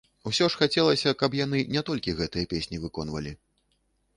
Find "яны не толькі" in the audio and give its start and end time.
1.39-2.17